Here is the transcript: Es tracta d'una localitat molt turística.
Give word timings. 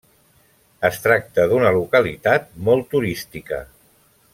Es 0.89 0.97
tracta 1.03 1.45
d'una 1.53 1.75
localitat 1.77 2.51
molt 2.71 2.91
turística. 2.97 3.65